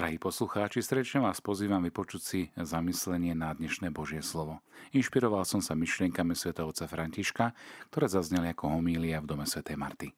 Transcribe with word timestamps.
Drahí 0.00 0.16
poslucháči, 0.16 0.80
srdečne 0.80 1.20
vás 1.20 1.44
pozývam 1.44 1.84
vypočuť 1.84 2.22
si 2.24 2.40
zamyslenie 2.56 3.36
na 3.36 3.52
dnešné 3.52 3.92
Božie 3.92 4.24
slovo. 4.24 4.64
Inšpiroval 4.96 5.44
som 5.44 5.60
sa 5.60 5.76
myšlienkami 5.76 6.32
svätovca 6.32 6.88
Františka, 6.88 7.52
ktoré 7.92 8.08
zazneli 8.08 8.48
ako 8.56 8.80
homília 8.80 9.20
v 9.20 9.28
dome 9.28 9.44
svätej 9.44 9.76
Marty. 9.76 10.08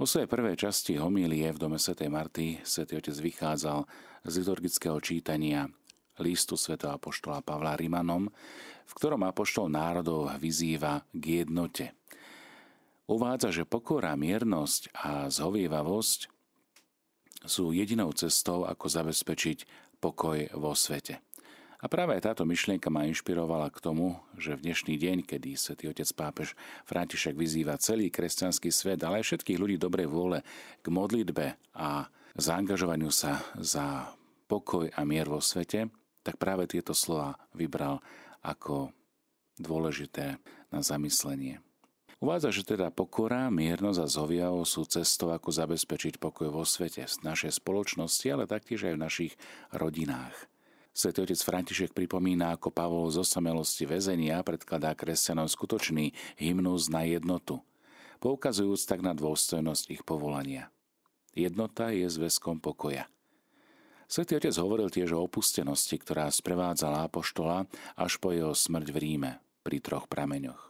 Vo 0.00 0.08
svojej 0.08 0.24
prvej 0.24 0.56
časti 0.64 0.96
homílie 0.96 1.52
v 1.52 1.60
dome 1.60 1.76
svätej 1.76 2.08
Marty 2.08 2.64
svätý 2.64 2.96
Otec 2.96 3.12
vychádzal 3.12 3.84
z 4.24 4.32
liturgického 4.40 4.96
čítania 5.04 5.68
listu 6.16 6.56
svätého 6.56 6.96
apoštola 6.96 7.44
Pavla 7.44 7.76
Rimanom, 7.76 8.32
v 8.88 8.92
ktorom 8.96 9.20
apoštol 9.28 9.68
národov 9.68 10.32
vyzýva 10.40 11.04
k 11.12 11.44
jednote. 11.44 11.92
Uvádza, 13.04 13.52
že 13.52 13.68
pokora, 13.68 14.16
miernosť 14.16 14.96
a 14.96 15.28
zhovievavosť 15.28 16.39
sú 17.44 17.72
jedinou 17.72 18.12
cestou, 18.12 18.68
ako 18.68 18.86
zabezpečiť 18.88 19.64
pokoj 20.00 20.48
vo 20.56 20.72
svete. 20.72 21.20
A 21.80 21.88
práve 21.88 22.12
táto 22.20 22.44
myšlienka 22.44 22.92
ma 22.92 23.08
inšpirovala 23.08 23.72
k 23.72 23.80
tomu, 23.80 24.20
že 24.36 24.52
v 24.52 24.68
dnešný 24.68 25.00
deň, 25.00 25.18
kedy 25.24 25.56
svätý 25.56 25.88
otec 25.88 26.04
pápež 26.12 26.52
František 26.84 27.32
vyzýva 27.32 27.80
celý 27.80 28.12
kresťanský 28.12 28.68
svet, 28.68 29.00
ale 29.00 29.24
aj 29.24 29.32
všetkých 29.32 29.56
ľudí 29.56 29.76
dobrej 29.80 30.12
vôle 30.12 30.44
k 30.84 30.86
modlitbe 30.92 31.56
a 31.72 32.04
zaangažovaniu 32.36 33.08
sa 33.08 33.40
za 33.56 34.12
pokoj 34.44 34.92
a 34.92 35.00
mier 35.08 35.24
vo 35.24 35.40
svete, 35.40 35.88
tak 36.20 36.36
práve 36.36 36.68
tieto 36.68 36.92
slova 36.92 37.40
vybral 37.56 38.04
ako 38.44 38.92
dôležité 39.56 40.36
na 40.68 40.84
zamyslenie. 40.84 41.64
Uvádza, 42.20 42.52
že 42.52 42.76
teda 42.76 42.92
pokora, 42.92 43.48
miernosť 43.48 44.00
a 44.04 44.04
zhoviavo 44.04 44.60
sú 44.68 44.84
cestou, 44.84 45.32
ako 45.32 45.56
zabezpečiť 45.56 46.20
pokoj 46.20 46.52
vo 46.52 46.68
svete, 46.68 47.08
v 47.08 47.24
našej 47.24 47.64
spoločnosti, 47.64 48.26
ale 48.28 48.44
taktiež 48.44 48.92
aj 48.92 48.94
v 49.00 49.04
našich 49.08 49.32
rodinách. 49.72 50.36
Svetý 50.92 51.24
otec 51.24 51.40
František 51.40 51.96
pripomína, 51.96 52.60
ako 52.60 52.76
Pavol 52.76 53.08
z 53.08 53.24
osamelosti 53.24 53.88
väzenia 53.88 54.44
predkladá 54.44 54.92
kresťanom 54.92 55.48
skutočný 55.48 56.12
hymnus 56.36 56.92
na 56.92 57.08
jednotu, 57.08 57.64
poukazujúc 58.20 58.84
tak 58.84 59.00
na 59.00 59.16
dôstojnosť 59.16 59.84
ich 59.88 60.02
povolania. 60.04 60.68
Jednota 61.32 61.88
je 61.88 62.04
zväzkom 62.04 62.60
pokoja. 62.60 63.08
Svetý 64.12 64.36
otec 64.36 64.52
hovoril 64.60 64.92
tiež 64.92 65.16
o 65.16 65.24
opustenosti, 65.24 65.96
ktorá 65.96 66.28
sprevádzala 66.28 67.08
apoštola 67.08 67.64
až 67.96 68.20
po 68.20 68.36
jeho 68.36 68.52
smrť 68.52 68.92
v 68.92 68.96
Ríme 69.00 69.32
pri 69.64 69.80
troch 69.80 70.04
prameňoch 70.04 70.69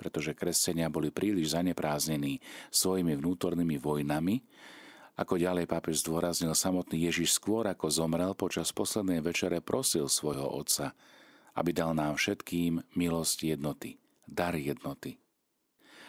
pretože 0.00 0.32
kresťania 0.32 0.88
boli 0.88 1.12
príliš 1.12 1.52
zanepráznení 1.52 2.40
svojimi 2.72 3.12
vnútornými 3.20 3.76
vojnami, 3.76 4.40
ako 5.20 5.36
ďalej 5.36 5.68
pápež 5.68 6.00
zdôraznil 6.00 6.56
samotný 6.56 7.04
Ježiš 7.04 7.36
skôr 7.36 7.68
ako 7.68 7.92
zomrel 7.92 8.32
počas 8.32 8.72
poslednej 8.72 9.20
večere 9.20 9.60
prosil 9.60 10.08
svojho 10.08 10.48
Otca, 10.48 10.96
aby 11.52 11.76
dal 11.76 11.92
nám 11.92 12.16
všetkým 12.16 12.80
milosť 12.96 13.52
jednoty, 13.52 14.00
dar 14.24 14.56
jednoty. 14.56 15.20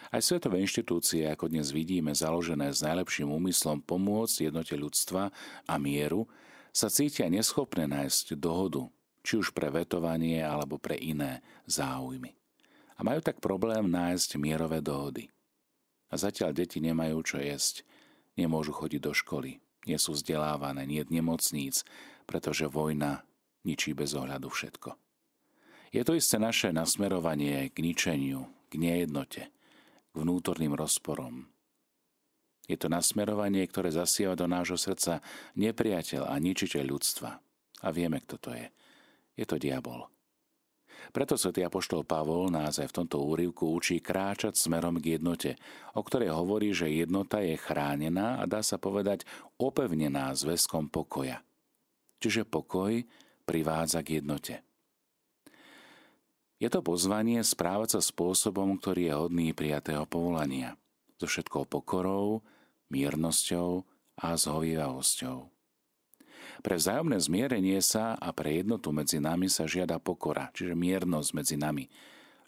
Aj 0.08 0.24
svetové 0.24 0.64
inštitúcie, 0.64 1.28
ako 1.28 1.52
dnes 1.52 1.68
vidíme, 1.68 2.16
založené 2.16 2.72
s 2.72 2.80
najlepším 2.80 3.28
úmyslom 3.28 3.84
pomôcť 3.84 4.48
jednote 4.48 4.72
ľudstva 4.72 5.28
a 5.68 5.74
mieru, 5.76 6.24
sa 6.72 6.88
cítia 6.88 7.28
neschopné 7.28 7.84
nájsť 7.84 8.40
dohodu, 8.40 8.88
či 9.20 9.36
už 9.36 9.52
pre 9.52 9.68
vetovanie 9.68 10.40
alebo 10.40 10.80
pre 10.80 10.96
iné 10.96 11.44
záujmy 11.68 12.41
a 12.96 13.00
majú 13.02 13.20
tak 13.24 13.40
problém 13.40 13.88
nájsť 13.88 14.40
mierové 14.40 14.84
dohody. 14.84 15.32
A 16.12 16.20
zatiaľ 16.20 16.52
deti 16.52 16.78
nemajú 16.78 17.18
čo 17.24 17.36
jesť, 17.40 17.88
nemôžu 18.36 18.76
chodiť 18.76 19.00
do 19.00 19.12
školy, 19.16 19.60
nie 19.88 19.98
sú 19.98 20.12
vzdelávané, 20.12 20.84
nie 20.84 21.02
nemocníc, 21.08 21.82
pretože 22.28 22.68
vojna 22.68 23.24
ničí 23.64 23.96
bez 23.96 24.12
ohľadu 24.12 24.48
všetko. 24.52 24.94
Je 25.92 26.02
to 26.04 26.16
isté 26.16 26.40
naše 26.40 26.72
nasmerovanie 26.72 27.68
k 27.68 27.76
ničeniu, 27.84 28.48
k 28.72 28.80
nejednote, 28.80 29.42
k 30.12 30.14
vnútorným 30.16 30.72
rozporom. 30.72 31.52
Je 32.70 32.78
to 32.78 32.88
nasmerovanie, 32.88 33.66
ktoré 33.66 33.92
zasieva 33.92 34.38
do 34.38 34.46
nášho 34.48 34.78
srdca 34.78 35.20
nepriateľ 35.58 36.30
a 36.30 36.38
ničiteľ 36.38 36.84
ľudstva. 36.88 37.30
A 37.82 37.88
vieme, 37.90 38.22
kto 38.22 38.38
to 38.38 38.50
je. 38.54 38.66
Je 39.34 39.44
to 39.44 39.58
diabol. 39.58 40.11
Preto 41.10 41.34
svätý 41.34 41.66
apoštol 41.66 42.06
Pavol 42.06 42.54
nás 42.54 42.78
aj 42.78 42.94
v 42.94 42.96
tomto 43.02 43.26
úrivku 43.26 43.74
učí 43.74 43.98
kráčať 43.98 44.54
smerom 44.54 45.02
k 45.02 45.18
jednote, 45.18 45.58
o 45.98 46.06
ktorej 46.06 46.30
hovorí, 46.30 46.70
že 46.70 46.86
jednota 46.86 47.42
je 47.42 47.58
chránená 47.58 48.38
a 48.38 48.46
dá 48.46 48.62
sa 48.62 48.78
povedať 48.78 49.26
opevnená 49.58 50.30
zväzkom 50.38 50.86
pokoja. 50.88 51.42
Čiže 52.22 52.46
pokoj 52.48 53.02
privádza 53.42 54.00
k 54.06 54.22
jednote. 54.22 54.62
Je 56.62 56.70
to 56.70 56.78
pozvanie 56.78 57.42
správať 57.42 57.98
sa 57.98 58.00
spôsobom, 58.00 58.78
ktorý 58.78 59.10
je 59.10 59.18
hodný 59.18 59.50
prijatého 59.50 60.06
povolania, 60.06 60.78
so 61.18 61.26
všetkou 61.26 61.66
pokorou, 61.66 62.46
miernosťou 62.94 63.82
a 64.22 64.38
zhovievavosťou. 64.38 65.51
Pre 66.60 66.74
vzájomné 66.78 67.18
zmierenie 67.18 67.78
sa 67.82 68.14
a 68.16 68.30
pre 68.30 68.62
jednotu 68.62 68.94
medzi 68.94 69.18
nami 69.18 69.50
sa 69.50 69.66
žiada 69.66 69.98
pokora, 69.98 70.50
čiže 70.54 70.78
miernosť 70.78 71.30
medzi 71.34 71.56
nami. 71.58 71.86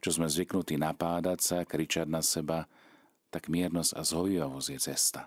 Čo 0.05 0.21
sme 0.21 0.29
zvyknutí 0.29 0.77
napádať 0.77 1.39
sa, 1.41 1.59
kričať 1.65 2.09
na 2.09 2.21
seba, 2.21 2.69
tak 3.33 3.51
miernosť 3.51 3.93
a 3.97 4.01
zhovivavosť 4.05 4.69
je 4.71 4.79
cesta. 4.79 5.23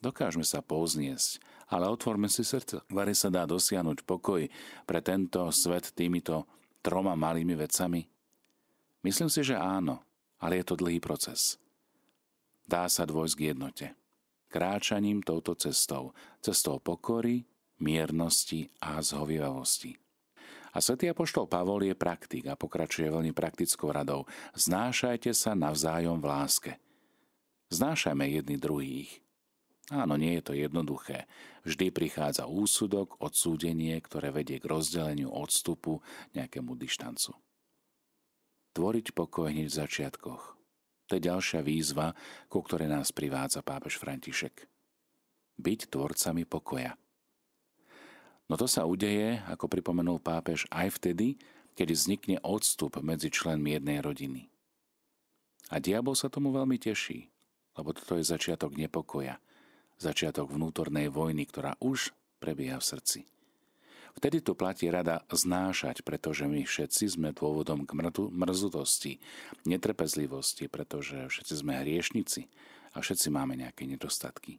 Dokážeme 0.00 0.44
sa 0.48 0.64
pouzniesť, 0.64 1.40
ale 1.68 1.86
otvorme 1.86 2.26
si 2.26 2.40
srdce. 2.40 2.80
Vary 2.88 3.12
sa 3.12 3.28
dá 3.28 3.44
dosiahnuť 3.44 4.04
pokoj 4.08 4.48
pre 4.88 5.00
tento 5.04 5.44
svet 5.52 5.92
týmito 5.92 6.48
troma 6.80 7.12
malými 7.12 7.52
vecami? 7.52 8.08
Myslím 9.04 9.28
si, 9.28 9.44
že 9.44 9.56
áno, 9.56 10.00
ale 10.40 10.60
je 10.60 10.64
to 10.72 10.80
dlhý 10.80 11.00
proces. 11.00 11.60
Dá 12.64 12.88
sa 12.88 13.04
dôjsť 13.04 13.34
k 13.36 13.44
jednote. 13.52 13.86
Kráčaním 14.50 15.22
touto 15.22 15.54
cestou. 15.54 16.16
Cestou 16.42 16.82
pokory, 16.82 17.46
miernosti 17.80 18.68
a 18.80 19.00
zhovievavosti. 19.00 19.96
A 20.70 20.78
svätý 20.78 21.10
apoštol 21.10 21.50
Pavol 21.50 21.90
je 21.90 21.98
praktik 21.98 22.46
a 22.46 22.54
pokračuje 22.54 23.10
veľmi 23.10 23.34
praktickou 23.34 23.90
radou. 23.90 24.30
Znášajte 24.54 25.34
sa 25.34 25.58
navzájom 25.58 26.22
v 26.22 26.26
láske. 26.30 26.72
Znášajme 27.74 28.22
jedni 28.30 28.54
druhých. 28.54 29.18
Áno, 29.90 30.14
nie 30.14 30.38
je 30.38 30.46
to 30.46 30.52
jednoduché. 30.54 31.26
Vždy 31.66 31.90
prichádza 31.90 32.46
úsudok, 32.46 33.18
odsúdenie, 33.18 33.98
ktoré 33.98 34.30
vedie 34.30 34.62
k 34.62 34.70
rozdeleniu 34.70 35.34
odstupu, 35.34 35.98
nejakému 36.38 36.78
dištancu. 36.78 37.34
Tvoriť 38.70 39.10
pokoj 39.10 39.50
hneď 39.50 39.66
v 39.66 39.78
začiatkoch. 39.82 40.42
To 41.10 41.18
je 41.18 41.26
ďalšia 41.26 41.66
výzva, 41.66 42.14
ku 42.46 42.62
ktorej 42.62 42.86
nás 42.86 43.10
privádza 43.10 43.66
pápež 43.66 43.98
František. 43.98 44.70
Byť 45.58 45.90
tvorcami 45.90 46.46
pokoja. 46.46 46.94
No 48.50 48.58
to 48.58 48.66
sa 48.66 48.82
udeje, 48.82 49.38
ako 49.46 49.70
pripomenul 49.70 50.18
pápež, 50.18 50.66
aj 50.74 50.98
vtedy, 50.98 51.38
keď 51.78 51.94
vznikne 51.94 52.36
odstup 52.42 52.98
medzi 52.98 53.30
členmi 53.30 53.78
jednej 53.78 54.02
rodiny. 54.02 54.50
A 55.70 55.78
diabol 55.78 56.18
sa 56.18 56.26
tomu 56.26 56.50
veľmi 56.50 56.74
teší, 56.74 57.30
lebo 57.78 57.94
toto 57.94 58.18
je 58.18 58.26
začiatok 58.26 58.74
nepokoja, 58.74 59.38
začiatok 60.02 60.50
vnútornej 60.50 61.06
vojny, 61.14 61.46
ktorá 61.46 61.78
už 61.78 62.10
prebieha 62.42 62.82
v 62.82 62.88
srdci. 62.90 63.20
Vtedy 64.18 64.42
tu 64.42 64.58
platí 64.58 64.90
rada 64.90 65.22
znášať, 65.30 66.02
pretože 66.02 66.42
my 66.50 66.66
všetci 66.66 67.06
sme 67.06 67.30
dôvodom 67.30 67.86
k 67.86 67.94
mrzutosti, 68.34 69.22
netrpezlivosti, 69.62 70.66
pretože 70.66 71.30
všetci 71.30 71.54
sme 71.54 71.78
hriešnici 71.78 72.50
a 72.90 72.98
všetci 72.98 73.30
máme 73.30 73.54
nejaké 73.54 73.86
nedostatky. 73.86 74.58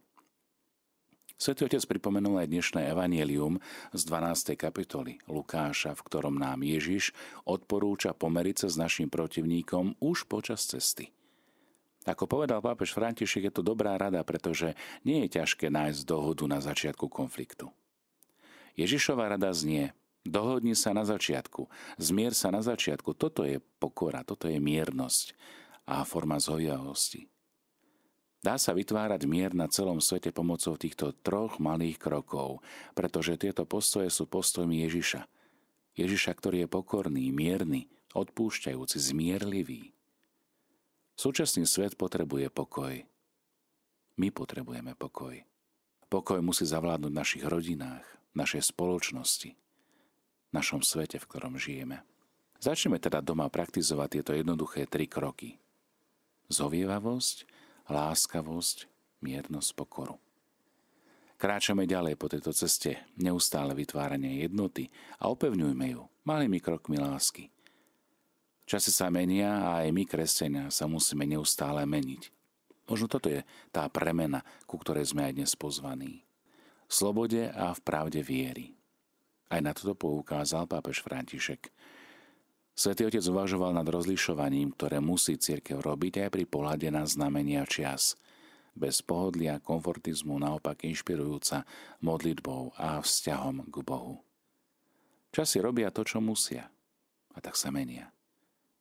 Svetý 1.42 1.66
Otec 1.66 1.82
pripomenul 1.90 2.38
aj 2.38 2.54
dnešné 2.54 2.94
evanielium 2.94 3.58
z 3.90 4.02
12. 4.06 4.54
kapitoly 4.54 5.18
Lukáša, 5.26 5.90
v 5.90 6.04
ktorom 6.06 6.38
nám 6.38 6.62
Ježiš 6.62 7.10
odporúča 7.42 8.14
pomeriť 8.14 8.62
sa 8.62 8.68
s 8.70 8.78
našim 8.78 9.10
protivníkom 9.10 9.98
už 9.98 10.30
počas 10.30 10.62
cesty. 10.70 11.10
Ako 12.06 12.30
povedal 12.30 12.62
pápež 12.62 12.94
František, 12.94 13.50
je 13.50 13.54
to 13.58 13.66
dobrá 13.66 13.98
rada, 13.98 14.22
pretože 14.22 14.78
nie 15.02 15.26
je 15.26 15.42
ťažké 15.42 15.66
nájsť 15.66 16.06
dohodu 16.06 16.46
na 16.46 16.62
začiatku 16.62 17.10
konfliktu. 17.10 17.74
Ježišova 18.78 19.34
rada 19.34 19.50
znie, 19.50 19.98
dohodni 20.22 20.78
sa 20.78 20.94
na 20.94 21.02
začiatku, 21.02 21.66
zmier 21.98 22.38
sa 22.38 22.54
na 22.54 22.62
začiatku, 22.62 23.18
toto 23.18 23.42
je 23.42 23.58
pokora, 23.82 24.22
toto 24.22 24.46
je 24.46 24.62
miernosť 24.62 25.34
a 25.90 26.06
forma 26.06 26.38
zhojavosti. 26.38 27.26
Dá 28.42 28.58
sa 28.58 28.74
vytvárať 28.74 29.22
mier 29.30 29.54
na 29.54 29.70
celom 29.70 30.02
svete 30.02 30.34
pomocou 30.34 30.74
týchto 30.74 31.14
troch 31.22 31.62
malých 31.62 32.02
krokov, 32.02 32.58
pretože 32.90 33.38
tieto 33.38 33.62
postoje 33.62 34.10
sú 34.10 34.26
postojmi 34.26 34.82
Ježiša. 34.82 35.22
Ježiša, 35.94 36.32
ktorý 36.34 36.66
je 36.66 36.68
pokorný, 36.68 37.30
mierny, 37.30 37.86
odpúšťajúci, 38.18 38.98
zmierlivý. 38.98 39.94
Súčasný 41.14 41.70
svet 41.70 41.94
potrebuje 41.94 42.50
pokoj. 42.50 43.06
My 44.18 44.28
potrebujeme 44.34 44.98
pokoj. 44.98 45.38
Pokoj 46.10 46.42
musí 46.42 46.66
zavládnuť 46.66 47.12
v 47.14 47.20
našich 47.22 47.44
rodinách, 47.46 48.04
našej 48.34 48.74
spoločnosti, 48.74 49.54
našom 50.50 50.82
svete, 50.82 51.22
v 51.22 51.28
ktorom 51.30 51.54
žijeme. 51.62 52.02
Začneme 52.58 52.98
teda 52.98 53.22
doma 53.22 53.46
praktizovať 53.46 54.08
tieto 54.18 54.32
jednoduché 54.34 54.90
tri 54.90 55.06
kroky. 55.06 55.62
Zovievavosť, 56.50 57.48
láskavosť, 57.92 58.88
miernosť, 59.20 59.70
pokoru. 59.76 60.16
Kráčame 61.36 61.84
ďalej 61.84 62.14
po 62.16 62.30
tejto 62.30 62.54
ceste, 62.54 63.02
neustále 63.18 63.74
vytvárania 63.74 64.46
jednoty 64.46 64.88
a 65.18 65.28
opevňujme 65.28 65.86
ju 65.92 66.02
malými 66.22 66.62
krokmi 66.62 67.02
lásky. 67.02 67.50
Časy 68.62 68.94
sa 68.94 69.10
menia 69.10 69.50
a 69.50 69.82
aj 69.82 69.90
my, 69.90 70.06
kresťania, 70.06 70.70
sa 70.70 70.86
musíme 70.86 71.26
neustále 71.26 71.82
meniť. 71.82 72.30
Možno 72.86 73.10
toto 73.10 73.26
je 73.26 73.42
tá 73.74 73.86
premena, 73.90 74.46
ku 74.70 74.78
ktorej 74.78 75.10
sme 75.10 75.26
aj 75.26 75.32
dnes 75.34 75.52
pozvaní. 75.58 76.22
V 76.86 76.92
slobode 76.92 77.50
a 77.50 77.74
v 77.74 77.80
pravde 77.82 78.22
viery. 78.22 78.78
Aj 79.50 79.60
na 79.60 79.74
toto 79.74 79.98
poukázal 79.98 80.70
pápež 80.70 81.02
František. 81.02 81.74
Svetý 82.72 83.04
otec 83.04 83.24
uvažoval 83.28 83.76
nad 83.76 83.84
rozlišovaním, 83.84 84.72
ktoré 84.74 84.98
musí 84.98 85.36
církev 85.36 85.80
robiť 85.84 86.26
aj 86.26 86.28
pri 86.32 86.44
pohľade 86.48 86.88
na 86.88 87.04
znamenia 87.04 87.64
čias– 87.68 88.12
bez 88.72 89.04
pohodlia, 89.04 89.60
komfortizmu, 89.60 90.40
naopak 90.40 90.84
inšpirujúca 90.88 91.68
modlitbou 92.00 92.72
a 92.76 93.00
vzťahom 93.00 93.68
k 93.68 93.76
Bohu. 93.84 94.24
Časy 95.32 95.60
robia 95.64 95.88
to, 95.92 96.04
čo 96.04 96.20
musia, 96.20 96.68
a 97.32 97.38
tak 97.40 97.56
sa 97.56 97.72
menia. 97.72 98.12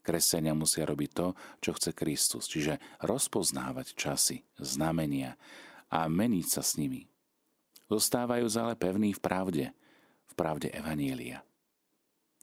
Kresťania 0.02 0.58
musia 0.58 0.84
robiť 0.84 1.12
to, 1.14 1.28
čo 1.62 1.72
chce 1.78 1.92
Kristus, 1.94 2.50
čiže 2.50 2.82
rozpoznávať 3.06 3.94
časy, 3.94 4.42
znamenia 4.58 5.38
a 5.94 6.10
meniť 6.10 6.48
sa 6.50 6.66
s 6.66 6.76
nimi. 6.76 7.06
Zostávajú 7.92 8.48
ale 8.58 8.74
pevní 8.80 9.14
v 9.14 9.22
pravde, 9.22 9.66
v 10.26 10.34
pravde 10.34 10.72
Evanielia. 10.74 11.44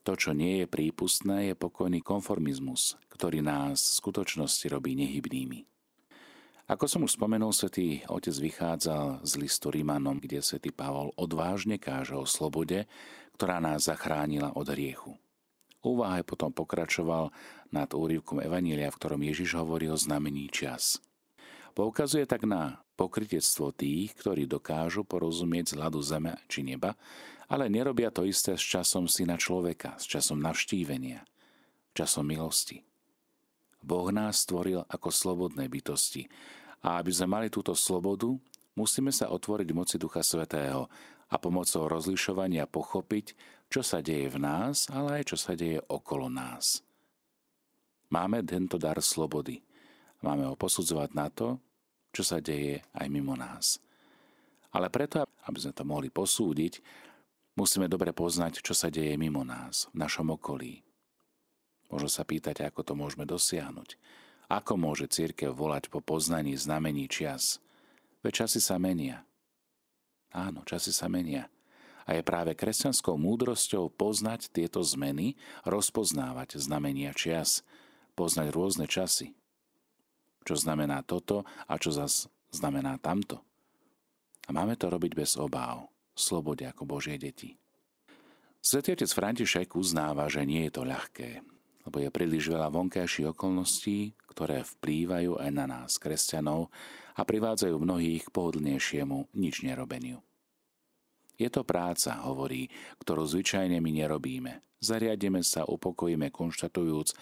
To, 0.09 0.17
čo 0.17 0.33
nie 0.33 0.65
je 0.65 0.67
prípustné, 0.73 1.53
je 1.53 1.55
pokojný 1.55 2.01
konformizmus, 2.01 2.97
ktorý 3.13 3.45
nás 3.45 3.77
v 3.77 3.97
skutočnosti 4.01 4.65
robí 4.73 4.97
nehybnými. 4.97 5.69
Ako 6.65 6.89
som 6.89 7.05
už 7.05 7.21
spomenul, 7.21 7.53
svätý 7.53 8.01
Otec 8.09 8.33
vychádzal 8.33 9.21
z 9.21 9.33
listu 9.37 9.69
Rímanom, 9.69 10.17
kde 10.17 10.41
svätý 10.41 10.73
Pavol 10.73 11.13
odvážne 11.21 11.77
káže 11.77 12.17
o 12.17 12.25
slobode, 12.25 12.89
ktorá 13.37 13.61
nás 13.61 13.85
zachránila 13.85 14.57
od 14.57 14.73
riechu. 14.73 15.13
Úvaha 15.85 16.25
potom 16.25 16.57
pokračoval 16.57 17.29
nad 17.69 17.93
úrivkom 17.93 18.41
Evanília, 18.41 18.89
v 18.89 18.97
ktorom 18.97 19.21
Ježiš 19.21 19.61
hovorí 19.61 19.93
o 19.93 20.01
znamení 20.01 20.49
čas. 20.49 21.05
Poukazuje 21.77 22.25
tak 22.25 22.49
na 22.49 22.81
pokritectvo 22.99 23.71
tých, 23.71 24.19
ktorí 24.19 24.51
dokážu 24.51 25.07
porozumieť 25.07 25.73
z 25.73 25.77
hľadu 25.79 26.01
zeme 26.03 26.35
či 26.51 26.67
neba, 26.67 26.99
ale 27.47 27.71
nerobia 27.71 28.11
to 28.11 28.27
isté 28.27 28.59
s 28.59 28.65
časom 28.67 29.07
syna 29.07 29.39
človeka, 29.39 29.95
s 29.97 30.05
časom 30.11 30.43
navštívenia, 30.43 31.23
časom 31.95 32.27
milosti. 32.27 32.83
Boh 33.79 34.11
nás 34.11 34.43
stvoril 34.43 34.83
ako 34.91 35.09
slobodné 35.15 35.71
bytosti 35.71 36.27
a 36.83 36.99
aby 36.99 37.15
sme 37.15 37.39
mali 37.39 37.47
túto 37.47 37.79
slobodu, 37.79 38.35
musíme 38.75 39.15
sa 39.15 39.31
otvoriť 39.31 39.69
moci 39.71 39.97
Ducha 39.97 40.27
Svetého 40.27 40.91
a 41.31 41.37
pomocou 41.39 41.87
rozlišovania 41.87 42.67
pochopiť, 42.67 43.39
čo 43.71 43.87
sa 43.87 44.03
deje 44.03 44.27
v 44.27 44.43
nás, 44.43 44.91
ale 44.91 45.23
aj 45.23 45.35
čo 45.35 45.37
sa 45.39 45.55
deje 45.55 45.79
okolo 45.87 46.27
nás. 46.27 46.83
Máme 48.09 48.41
tento 48.43 48.81
dar 48.81 48.97
slobody. 49.05 49.61
Máme 50.25 50.49
ho 50.49 50.57
posudzovať 50.57 51.11
na 51.13 51.29
to, 51.29 51.61
čo 52.19 52.27
sa 52.27 52.43
deje 52.43 52.83
aj 52.99 53.07
mimo 53.07 53.39
nás. 53.39 53.79
Ale 54.75 54.91
preto, 54.91 55.23
aby 55.47 55.59
sme 55.63 55.71
to 55.71 55.87
mohli 55.87 56.11
posúdiť, 56.11 56.83
musíme 57.55 57.87
dobre 57.87 58.11
poznať, 58.11 58.59
čo 58.59 58.75
sa 58.75 58.91
deje 58.91 59.15
mimo 59.15 59.47
nás, 59.47 59.87
v 59.95 60.03
našom 60.03 60.35
okolí. 60.35 60.83
Možno 61.95 62.11
sa 62.11 62.27
pýtať, 62.27 62.67
ako 62.67 62.83
to 62.83 62.99
môžeme 62.99 63.23
dosiahnuť. 63.23 63.95
Ako 64.51 64.75
môže 64.75 65.07
církev 65.07 65.55
volať 65.55 65.95
po 65.95 66.03
poznaní 66.03 66.59
znamení 66.59 67.07
čias? 67.07 67.63
Veď 68.27 68.45
časy 68.45 68.59
sa 68.59 68.83
menia. 68.83 69.23
Áno, 70.35 70.67
časy 70.67 70.91
sa 70.91 71.07
menia. 71.07 71.47
A 72.03 72.19
je 72.19 72.27
práve 72.27 72.59
kresťanskou 72.59 73.15
múdrosťou 73.15 73.95
poznať 73.95 74.51
tieto 74.51 74.83
zmeny, 74.83 75.39
rozpoznávať 75.63 76.59
znamenia 76.59 77.15
čias, 77.15 77.63
poznať 78.19 78.51
rôzne 78.51 78.91
časy. 78.91 79.38
Čo 80.49 80.57
znamená 80.57 81.05
toto 81.05 81.45
a 81.69 81.77
čo 81.77 81.93
zas 81.93 82.25
znamená 82.49 82.97
tamto. 82.97 83.45
A 84.49 84.57
máme 84.57 84.81
to 84.81 84.89
robiť 84.89 85.13
bez 85.13 85.37
obáv, 85.37 85.93
slobode 86.17 86.65
ako 86.65 86.89
Božie 86.89 87.21
deti. 87.21 87.53
Svetý 88.65 88.97
otec 88.97 89.13
František 89.13 89.77
uznáva, 89.77 90.25
že 90.33 90.49
nie 90.49 90.65
je 90.65 90.73
to 90.73 90.89
ľahké, 90.89 91.45
lebo 91.85 92.01
je 92.01 92.09
príliš 92.09 92.49
veľa 92.49 92.73
vonkajších 92.73 93.37
okolností, 93.37 94.17
ktoré 94.33 94.65
vplývajú 94.65 95.37
aj 95.37 95.51
na 95.53 95.69
nás, 95.69 96.01
kresťanov, 96.01 96.73
a 97.19 97.27
privádzajú 97.29 97.77
mnohých 97.77 98.31
k 98.31 98.33
pohodlnejšiemu 98.33 99.29
nič 99.37 99.67
nerobeniu. 99.67 100.25
Je 101.37 101.51
to 101.53 101.61
práca, 101.61 102.25
hovorí, 102.25 102.73
ktorú 103.03 103.27
zvyčajne 103.27 103.83
my 103.85 103.91
nerobíme. 103.91 104.65
Zariademe 104.79 105.43
sa, 105.43 105.67
upokojíme, 105.67 106.31
konštatujúc, 106.31 107.15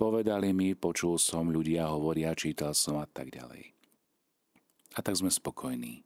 povedali 0.00 0.56
mi, 0.56 0.72
počul 0.72 1.20
som, 1.20 1.52
ľudia 1.52 1.92
hovoria, 1.92 2.32
čítal 2.32 2.72
som 2.72 2.96
a 2.96 3.04
tak 3.04 3.28
ďalej. 3.28 3.68
A 4.96 5.04
tak 5.04 5.20
sme 5.20 5.28
spokojní. 5.28 6.00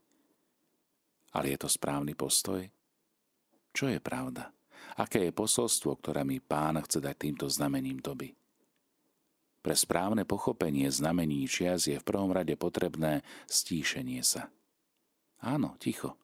Ale 1.30 1.54
je 1.54 1.58
to 1.62 1.70
správny 1.70 2.18
postoj? 2.18 2.66
Čo 3.70 3.94
je 3.94 4.02
pravda? 4.02 4.50
Aké 4.98 5.30
je 5.30 5.32
posolstvo, 5.34 6.02
ktoré 6.02 6.26
mi 6.26 6.42
pán 6.42 6.82
chce 6.82 6.98
dať 6.98 7.14
týmto 7.14 7.46
znamením 7.46 8.02
doby? 8.02 8.34
Pre 9.62 9.74
správne 9.78 10.26
pochopenie 10.26 10.90
znamení 10.90 11.46
čias 11.46 11.86
je 11.86 11.96
v 11.96 12.04
prvom 12.04 12.34
rade 12.34 12.52
potrebné 12.58 13.22
stíšenie 13.46 14.20
sa. 14.20 14.50
Áno, 15.40 15.78
ticho. 15.78 16.18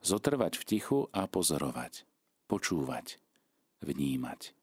Zotrvať 0.00 0.56
v 0.56 0.64
tichu 0.64 0.98
a 1.10 1.26
pozorovať. 1.26 2.08
Počúvať. 2.48 3.20
Vnímať. 3.84 4.56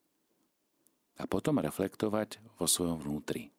A 1.16 1.24
potom 1.26 1.64
reflektovať 1.64 2.44
vo 2.60 2.68
svojom 2.68 3.00
vnútri. 3.00 3.56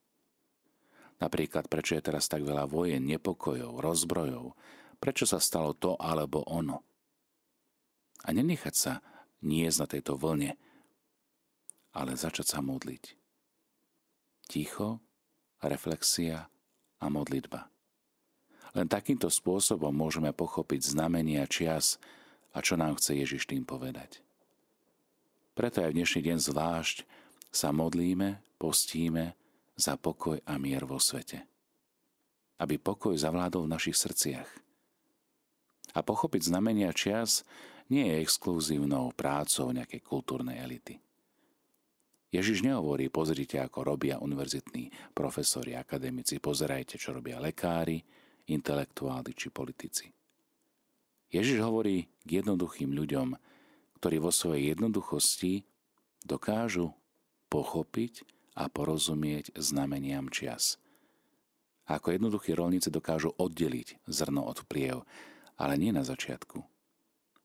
Napríklad, 1.16 1.72
prečo 1.72 1.96
je 1.96 2.04
teraz 2.04 2.28
tak 2.28 2.44
veľa 2.44 2.68
vojen, 2.68 3.08
nepokojov, 3.08 3.80
rozbrojov, 3.80 4.52
prečo 5.00 5.24
sa 5.24 5.40
stalo 5.40 5.72
to 5.72 5.96
alebo 5.96 6.44
ono. 6.44 6.84
A 8.28 8.36
nenechať 8.36 8.74
sa 8.76 8.92
nie 9.40 9.64
na 9.64 9.86
tejto 9.88 10.20
vlne, 10.20 10.56
ale 11.96 12.12
začať 12.12 12.56
sa 12.56 12.58
modliť. 12.60 13.16
Ticho, 14.46 15.00
reflexia 15.64 16.52
a 17.00 17.06
modlitba. 17.08 17.72
Len 18.76 18.86
takýmto 18.92 19.32
spôsobom 19.32 19.92
môžeme 19.96 20.36
pochopiť 20.36 20.92
znamenia 20.92 21.48
čias 21.48 21.96
a 22.52 22.60
čo 22.60 22.76
nám 22.76 23.00
chce 23.00 23.16
Ježiš 23.24 23.48
tým 23.48 23.64
povedať. 23.64 24.20
Preto 25.56 25.80
aj 25.80 25.96
v 25.96 26.04
dnešný 26.04 26.20
deň 26.20 26.38
zvlášť 26.44 26.96
sa 27.56 27.72
modlíme, 27.72 28.44
postíme 28.60 29.32
za 29.72 29.96
pokoj 29.96 30.36
a 30.44 30.60
mier 30.60 30.84
vo 30.84 31.00
svete. 31.00 31.48
Aby 32.60 32.76
pokoj 32.76 33.16
zavládol 33.16 33.64
v 33.64 33.72
našich 33.72 33.96
srdciach. 33.96 34.48
A 35.96 36.04
pochopiť 36.04 36.52
znamenia 36.52 36.92
čias 36.92 37.48
nie 37.88 38.04
je 38.04 38.20
exkluzívnou 38.20 39.16
prácou 39.16 39.72
nejakej 39.72 40.04
kultúrnej 40.04 40.60
elity. 40.60 41.00
Ježiš 42.28 42.60
nehovorí, 42.60 43.08
pozrite, 43.08 43.56
ako 43.56 43.96
robia 43.96 44.20
univerzitní 44.20 44.92
profesori, 45.16 45.72
akademici, 45.72 46.36
pozerajte, 46.36 47.00
čo 47.00 47.16
robia 47.16 47.40
lekári, 47.40 48.02
intelektuáli 48.52 49.32
či 49.32 49.48
politici. 49.48 50.12
Ježiš 51.32 51.64
hovorí 51.64 52.04
k 52.26 52.44
jednoduchým 52.44 52.92
ľuďom, 52.92 53.32
ktorí 53.96 54.16
vo 54.20 54.28
svojej 54.28 54.76
jednoduchosti 54.76 55.64
dokážu 56.26 56.92
pochopiť 57.48 58.26
a 58.56 58.66
porozumieť 58.72 59.52
znameniam 59.56 60.32
čias. 60.32 60.80
Ako 61.86 62.16
jednoduchí 62.16 62.56
rolníci 62.56 62.90
dokážu 62.90 63.30
oddeliť 63.38 64.02
zrno 64.10 64.42
od 64.42 64.66
pliev, 64.66 65.06
ale 65.54 65.78
nie 65.78 65.94
na 65.94 66.02
začiatku, 66.02 66.64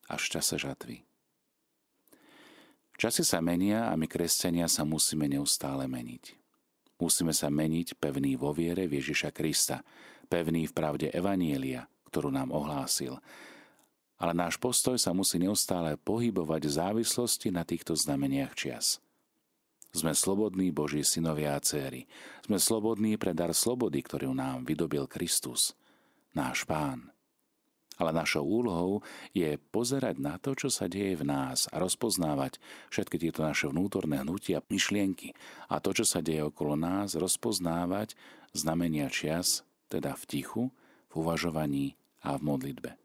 až 0.10 0.22
v 0.26 0.32
čase 0.34 0.56
žatvy. 0.58 0.98
Časy 3.02 3.26
sa 3.26 3.42
menia 3.42 3.90
a 3.90 3.98
my, 3.98 4.06
kresťania, 4.06 4.70
sa 4.70 4.86
musíme 4.86 5.26
neustále 5.26 5.90
meniť. 5.90 6.38
Musíme 7.02 7.34
sa 7.34 7.50
meniť 7.50 7.98
pevný 7.98 8.38
vo 8.38 8.54
viere 8.54 8.86
v 8.86 9.02
Ježiša 9.02 9.34
Krista, 9.34 9.82
pevný 10.30 10.70
v 10.70 10.74
pravde 10.78 11.08
Evanielia, 11.10 11.90
ktorú 12.14 12.30
nám 12.30 12.54
ohlásil. 12.54 13.18
Ale 14.22 14.38
náš 14.38 14.62
postoj 14.62 15.02
sa 15.02 15.18
musí 15.18 15.42
neustále 15.42 15.98
pohybovať 15.98 16.62
v 16.62 16.76
závislosti 16.78 17.50
na 17.50 17.66
týchto 17.66 17.98
znameniach 17.98 18.54
čias. 18.54 19.02
Sme 19.92 20.16
slobodní 20.16 20.72
Boží 20.72 21.04
synovia 21.04 21.60
a 21.60 21.60
céry. 21.60 22.08
Sme 22.48 22.64
slobodní 22.64 23.20
pre 23.20 23.36
dar 23.36 23.52
slobody, 23.52 24.00
ktorú 24.00 24.32
nám 24.32 24.64
vydobil 24.64 25.04
Kristus, 25.06 25.76
náš 26.32 26.64
Pán. 26.64 27.12
ale 28.02 28.18
našou 28.18 28.42
úlohou 28.42 29.06
je 29.30 29.62
pozerať 29.70 30.18
na 30.18 30.42
to, 30.42 30.58
čo 30.58 30.74
sa 30.74 30.90
deje 30.90 31.22
v 31.22 31.28
nás 31.30 31.70
a 31.70 31.78
rozpoznávať 31.78 32.58
všetky 32.90 33.22
tieto 33.22 33.46
naše 33.46 33.70
vnútorné 33.70 34.26
hnutia, 34.26 34.66
myšlienky 34.74 35.38
a 35.70 35.78
to, 35.78 35.94
čo 35.94 36.02
sa 36.02 36.26
deje 36.26 36.50
okolo 36.50 36.74
nás, 36.74 37.14
rozpoznávať 37.14 38.18
znamenia 38.58 39.06
čias, 39.14 39.62
teda 39.86 40.18
v 40.18 40.24
tichu, 40.26 40.64
v 41.12 41.14
uvažovaní 41.14 41.94
a 42.26 42.34
v 42.40 42.42
modlitbe. 42.42 43.01